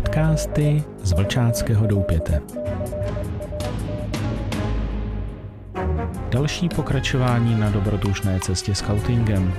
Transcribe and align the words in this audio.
Podcasty 0.00 0.84
z 1.02 1.12
Vlčáckého 1.12 1.86
doupěte. 1.86 2.42
Další 6.30 6.68
pokračování 6.68 7.60
na 7.60 7.70
dobrodružné 7.70 8.40
cestě 8.40 8.74
scoutingem. 8.74 9.54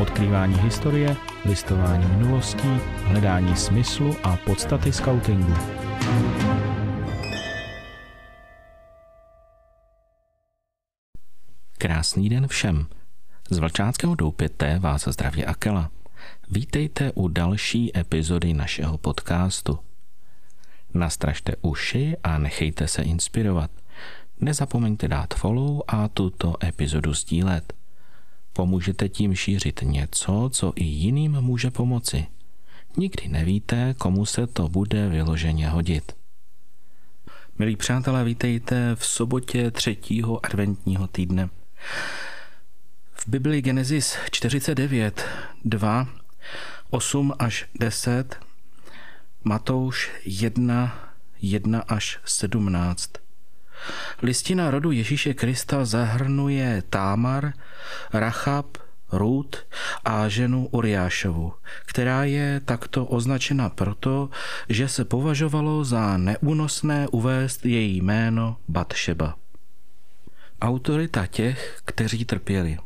Odkrývání 0.00 0.54
historie, 0.54 1.16
listování 1.44 2.06
minulostí, 2.06 2.68
hledání 3.04 3.56
smyslu 3.56 4.16
a 4.22 4.36
podstaty 4.36 4.92
scoutingu. 4.92 5.54
Krásný 11.78 12.28
den 12.28 12.48
všem. 12.48 12.86
Z 13.50 13.58
Vlčáckého 13.58 14.14
doupěte 14.14 14.78
vás 14.78 15.08
zdraví 15.08 15.44
Akela. 15.44 15.90
Vítejte 16.50 17.12
u 17.12 17.28
další 17.28 17.98
epizody 17.98 18.54
našeho 18.54 18.98
podcastu. 18.98 19.78
Nastražte 20.94 21.56
uši 21.62 22.16
a 22.22 22.38
nechejte 22.38 22.88
se 22.88 23.02
inspirovat. 23.02 23.70
Nezapomeňte 24.40 25.08
dát 25.08 25.34
follow 25.34 25.82
a 25.88 26.08
tuto 26.08 26.54
epizodu 26.64 27.14
sdílet. 27.14 27.72
Pomůžete 28.52 29.08
tím 29.08 29.34
šířit 29.34 29.80
něco, 29.82 30.50
co 30.52 30.72
i 30.76 30.84
jiným 30.84 31.40
může 31.40 31.70
pomoci. 31.70 32.26
Nikdy 32.96 33.28
nevíte, 33.28 33.94
komu 33.98 34.26
se 34.26 34.46
to 34.46 34.68
bude 34.68 35.08
vyloženě 35.08 35.68
hodit. 35.68 36.12
Milí 37.58 37.76
přátelé, 37.76 38.24
vítejte 38.24 38.94
v 38.94 39.06
sobotě 39.06 39.70
třetího 39.70 40.46
adventního 40.46 41.06
týdne. 41.06 41.48
Biblii 43.28 43.62
Genesis 43.62 44.16
49, 44.30 45.24
2, 45.64 46.06
8 46.90 47.32
až 47.38 47.66
10, 47.80 48.40
Matouš 49.44 50.10
1, 50.24 51.12
1 51.42 51.80
až 51.88 52.18
17. 52.24 53.10
Listina 54.22 54.70
rodu 54.70 54.90
Ježíše 54.90 55.34
Krista 55.34 55.84
zahrnuje 55.84 56.82
Támar, 56.90 57.52
Rachab, 58.12 58.66
Rút 59.12 59.56
a 60.04 60.28
ženu 60.28 60.66
Uriášovu, 60.66 61.52
která 61.86 62.24
je 62.24 62.60
takto 62.64 63.06
označena 63.06 63.68
proto, 63.68 64.30
že 64.68 64.88
se 64.88 65.04
považovalo 65.04 65.84
za 65.84 66.16
neúnosné 66.16 67.08
uvést 67.08 67.66
její 67.66 67.96
jméno 67.96 68.56
Batšeba. 68.68 69.36
Autorita 70.60 71.26
těch, 71.26 71.80
kteří 71.84 72.24
trpěli. 72.24 72.78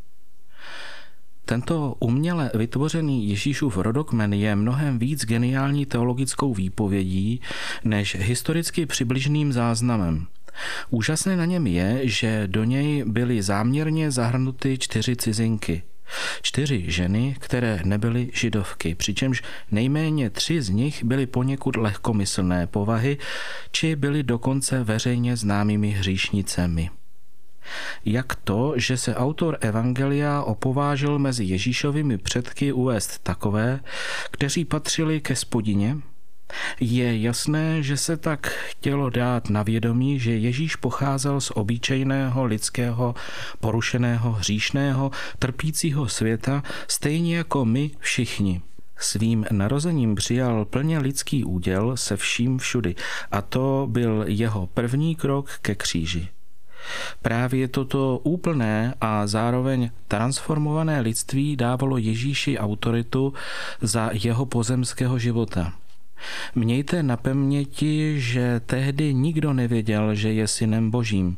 Tento 1.45 1.95
uměle 2.01 2.51
vytvořený 2.55 3.29
Ježíšův 3.29 3.77
rodokmen 3.77 4.33
je 4.33 4.57
mnohem 4.57 4.99
víc 4.99 5.25
geniální 5.25 5.87
teologickou 5.87 6.55
výpovědí 6.55 7.41
než 7.85 8.17
historicky 8.21 8.87
přibližným 8.87 9.53
záznamem. 9.53 10.27
Úžasné 10.91 11.37
na 11.37 11.45
něm 11.45 11.67
je, 11.67 12.01
že 12.03 12.43
do 12.47 12.65
něj 12.65 13.05
byly 13.07 13.43
záměrně 13.43 14.11
zahrnuty 14.11 14.79
čtyři 14.79 15.17
cizinky. 15.17 15.83
Čtyři 16.43 16.85
ženy, 16.87 17.37
které 17.39 17.81
nebyly 17.85 18.31
židovky, 18.35 18.95
přičemž 18.95 19.43
nejméně 19.71 20.31
tři 20.31 20.63
z 20.63 20.69
nich 20.69 21.05
byly 21.05 21.27
poněkud 21.27 21.77
lehkomyslné 21.77 22.67
povahy, 22.67 23.19
či 23.71 23.97
byly 23.97 24.23
dokonce 24.23 24.85
veřejně 24.85 25.37
známými 25.37 25.91
hříšnicemi 25.91 26.91
jak 28.05 28.35
to, 28.35 28.73
že 28.77 28.97
se 28.97 29.15
autor 29.15 29.59
Evangelia 29.61 30.43
opovážil 30.43 31.19
mezi 31.19 31.45
Ježíšovými 31.45 32.19
předky 32.19 32.73
uvést 32.73 33.19
takové, 33.19 33.81
kteří 34.31 34.65
patřili 34.65 35.21
ke 35.21 35.37
spodině, 35.37 35.97
je 36.81 37.21
jasné, 37.21 37.83
že 37.83 37.97
se 37.97 38.17
tak 38.17 38.47
chtělo 38.47 39.11
dát 39.11 39.51
na 39.51 39.63
vědomí, 39.63 40.19
že 40.19 40.37
Ježíš 40.37 40.77
pocházel 40.77 41.41
z 41.41 41.51
obyčejného 41.55 42.45
lidského, 42.45 43.15
porušeného, 43.61 44.33
hříšného, 44.33 45.11
trpícího 45.39 46.09
světa, 46.09 46.63
stejně 46.89 47.37
jako 47.37 47.65
my 47.65 47.91
všichni. 47.99 48.61
Svým 48.97 49.47
narozením 49.51 50.15
přijal 50.15 50.65
plně 50.65 50.99
lidský 50.99 51.45
úděl 51.45 51.97
se 51.97 52.17
vším 52.17 52.59
všudy 52.59 52.95
a 53.31 53.43
to 53.43 53.87
byl 53.91 54.25
jeho 54.27 54.67
první 54.67 55.17
krok 55.17 55.51
ke 55.63 55.75
kříži. 55.75 56.29
Právě 57.23 57.69
toto 57.69 58.19
úplné 58.19 58.95
a 59.01 59.27
zároveň 59.27 59.91
transformované 60.09 61.01
lidství 61.01 61.57
dávalo 61.57 61.97
Ježíši 61.97 62.59
autoritu 62.59 63.35
za 63.81 64.11
jeho 64.13 64.47
pozemského 64.47 65.19
života. 65.19 65.73
Mějte 66.55 67.03
na 67.03 67.17
paměti, 67.17 68.21
že 68.21 68.61
tehdy 68.67 69.15
nikdo 69.15 69.53
nevěděl, 69.53 70.15
že 70.15 70.33
je 70.33 70.49
synem 70.49 70.91
božím. 70.91 71.37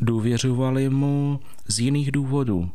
Důvěřovali 0.00 0.88
mu 0.88 1.40
z 1.68 1.78
jiných 1.78 2.12
důvodů. 2.12 2.70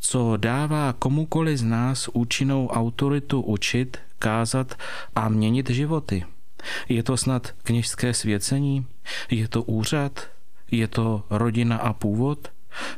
Co 0.00 0.36
dává 0.36 0.92
komukoli 0.92 1.56
z 1.56 1.62
nás 1.62 2.08
účinnou 2.12 2.68
autoritu 2.68 3.40
učit, 3.40 3.98
kázat 4.18 4.74
a 5.16 5.28
měnit 5.28 5.70
životy? 5.70 6.24
Je 6.88 7.02
to 7.02 7.16
snad 7.16 7.52
kněžské 7.62 8.14
svěcení? 8.14 8.86
Je 9.30 9.48
to 9.48 9.62
úřad? 9.62 10.33
Je 10.70 10.88
to 10.88 11.22
rodina 11.30 11.76
a 11.76 11.92
původ? 11.92 12.48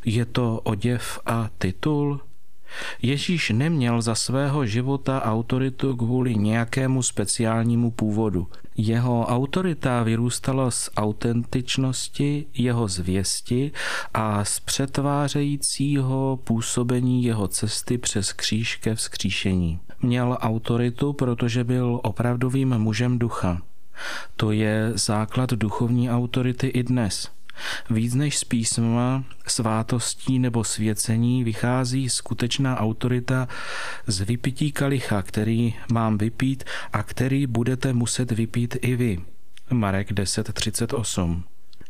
Je 0.04 0.24
to 0.24 0.60
oděv 0.64 1.20
a 1.26 1.50
titul? 1.58 2.20
Ježíš 3.02 3.50
neměl 3.50 4.02
za 4.02 4.14
svého 4.14 4.66
života 4.66 5.22
autoritu 5.22 5.96
kvůli 5.96 6.34
nějakému 6.34 7.02
speciálnímu 7.02 7.90
původu. 7.90 8.48
Jeho 8.76 9.26
autorita 9.26 10.02
vyrůstala 10.02 10.70
z 10.70 10.90
autentičnosti 10.96 12.46
jeho 12.54 12.88
zvěsti 12.88 13.72
a 14.14 14.44
z 14.44 14.60
přetvářejícího 14.60 16.38
působení 16.44 17.24
jeho 17.24 17.48
cesty 17.48 17.98
přes 17.98 18.32
kříž 18.32 18.76
ke 18.76 18.94
vzkříšení. 18.94 19.80
Měl 20.02 20.38
autoritu, 20.40 21.12
protože 21.12 21.64
byl 21.64 22.00
opravdovým 22.02 22.78
mužem 22.78 23.18
ducha. 23.18 23.62
To 24.36 24.52
je 24.52 24.92
základ 24.94 25.50
duchovní 25.50 26.10
autority 26.10 26.66
i 26.66 26.82
dnes– 26.82 27.28
Víc 27.90 28.14
než 28.14 28.38
z 28.38 28.44
písma, 28.44 29.24
svátostí 29.46 30.38
nebo 30.38 30.64
svěcení 30.64 31.44
vychází 31.44 32.08
skutečná 32.08 32.80
autorita 32.80 33.48
z 34.06 34.20
vypití 34.20 34.72
kalicha, 34.72 35.22
který 35.22 35.74
mám 35.92 36.18
vypít 36.18 36.64
a 36.92 37.02
který 37.02 37.46
budete 37.46 37.92
muset 37.92 38.32
vypít 38.32 38.76
i 38.80 38.96
vy. 38.96 39.20
Marek 39.70 40.12
10.38 40.12 41.42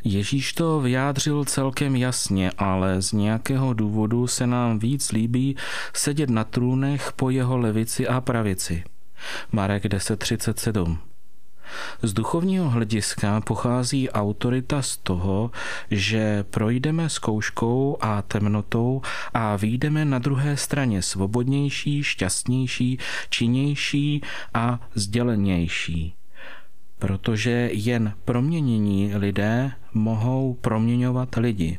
Ježíš 0.05 0.53
to 0.53 0.81
vyjádřil 0.81 1.45
celkem 1.45 1.97
jasně, 1.97 2.51
ale 2.59 3.03
z 3.03 3.13
nějakého 3.13 3.73
důvodu 3.73 4.27
se 4.27 4.47
nám 4.47 4.79
víc 4.79 5.13
líbí 5.13 5.57
sedět 5.95 6.31
na 6.31 6.45
trůnech 6.45 7.13
po 7.17 7.31
jeho 7.31 7.59
levici 7.59 8.09
a 8.09 8.21
pravici. 8.21 8.85
Marek 9.53 9.85
10.37 9.85 10.99
z 12.03 12.13
duchovního 12.13 12.71
hlediska 12.71 13.41
pochází 13.41 14.11
autorita 14.11 14.83
z 14.83 14.97
toho, 14.97 15.51
že 15.91 16.45
projdeme 16.51 17.09
zkouškou 17.09 17.97
a 18.01 18.23
temnotou 18.23 19.03
a 19.35 19.57
výjdeme 19.57 20.05
na 20.05 20.19
druhé 20.19 20.57
straně 20.57 21.03
svobodnější, 21.03 22.03
šťastnější, 22.03 22.99
činnější 23.31 24.23
a 24.55 24.81
sdělenější. 24.95 26.15
Protože 26.99 27.71
jen 27.73 28.13
proměnění 28.25 29.15
lidé 29.15 29.73
mohou 29.95 30.55
proměňovat 30.55 31.37
lidi. 31.37 31.79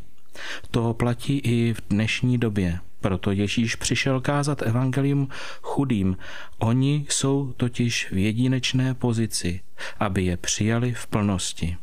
To 0.72 0.94
platí 0.94 1.38
i 1.38 1.74
v 1.74 1.82
dnešní 1.90 2.38
době. 2.38 2.80
Proto 3.02 3.32
Ježíš 3.32 3.76
přišel 3.76 4.22
kázat 4.22 4.62
evangelium 4.62 5.28
chudým. 5.62 6.18
Oni 6.58 7.06
jsou 7.10 7.54
totiž 7.58 8.12
v 8.12 8.18
jedinečné 8.18 8.94
pozici, 8.94 9.62
aby 10.00 10.26
je 10.26 10.38
přijali 10.38 10.94
v 10.94 11.08
plnosti. 11.08 11.78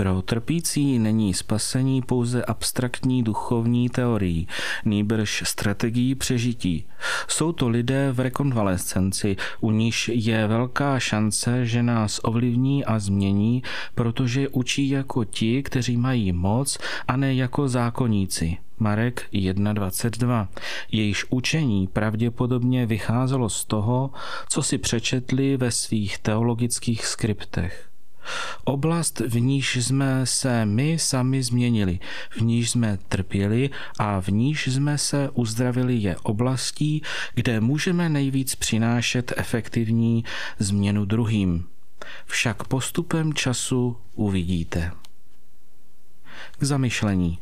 Pro 0.00 0.22
trpící 0.22 0.98
není 0.98 1.34
spasení 1.34 2.02
pouze 2.02 2.44
abstraktní 2.44 3.22
duchovní 3.22 3.88
teorií, 3.88 4.48
nýbrž 4.84 5.42
strategií 5.46 6.14
přežití. 6.14 6.84
Jsou 7.28 7.52
to 7.52 7.68
lidé 7.68 8.12
v 8.12 8.20
rekonvalescenci, 8.20 9.36
u 9.60 9.70
níž 9.70 10.10
je 10.14 10.46
velká 10.46 10.98
šance, 10.98 11.66
že 11.66 11.82
nás 11.82 12.20
ovlivní 12.22 12.84
a 12.84 12.98
změní, 12.98 13.62
protože 13.94 14.48
učí 14.48 14.88
jako 14.88 15.24
ti, 15.24 15.62
kteří 15.62 15.96
mají 15.96 16.32
moc, 16.32 16.78
a 17.08 17.16
ne 17.16 17.34
jako 17.34 17.68
zákonníci. 17.68 18.56
Marek 18.78 19.26
1.22. 19.32 20.48
Jejíž 20.92 21.26
učení 21.30 21.86
pravděpodobně 21.86 22.86
vycházelo 22.86 23.48
z 23.48 23.64
toho, 23.64 24.10
co 24.48 24.62
si 24.62 24.78
přečetli 24.78 25.56
ve 25.56 25.70
svých 25.70 26.18
teologických 26.18 27.06
skriptech. 27.06 27.89
Oblast, 28.64 29.20
v 29.20 29.40
níž 29.40 29.76
jsme 29.76 30.26
se 30.26 30.66
my 30.66 30.98
sami 30.98 31.42
změnili, 31.42 31.98
v 32.30 32.40
níž 32.40 32.70
jsme 32.70 32.98
trpěli 33.08 33.70
a 33.98 34.20
v 34.20 34.28
níž 34.28 34.66
jsme 34.66 34.98
se 34.98 35.30
uzdravili, 35.30 35.96
je 35.96 36.16
oblastí, 36.16 37.02
kde 37.34 37.60
můžeme 37.60 38.08
nejvíc 38.08 38.54
přinášet 38.54 39.32
efektivní 39.36 40.24
změnu 40.58 41.04
druhým. 41.04 41.66
však 42.26 42.64
postupem 42.64 43.34
času 43.34 43.96
uvidíte. 44.14 44.92
K 46.58 46.62
zamyšlení. 46.62 47.38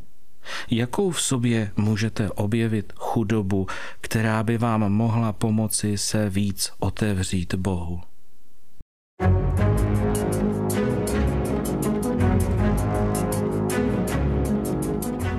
Jakou 0.70 1.10
v 1.10 1.22
sobě 1.22 1.72
můžete 1.76 2.30
objevit 2.30 2.92
chudobu, 2.96 3.66
která 4.00 4.42
by 4.42 4.58
vám 4.58 4.92
mohla 4.92 5.32
pomoci 5.32 5.98
se 5.98 6.30
víc 6.30 6.72
otevřít 6.78 7.54
Bohu? 7.54 8.00